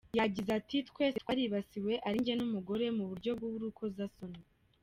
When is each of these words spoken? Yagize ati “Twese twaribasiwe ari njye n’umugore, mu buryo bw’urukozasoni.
Yagize 0.19 0.49
ati 0.59 0.77
“Twese 0.89 1.17
twaribasiwe 1.23 1.93
ari 2.07 2.17
njye 2.21 2.33
n’umugore, 2.35 2.85
mu 2.97 3.03
buryo 3.09 3.31
bw’urukozasoni. 3.37 4.41